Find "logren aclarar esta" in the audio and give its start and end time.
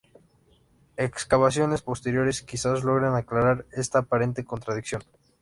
2.83-3.99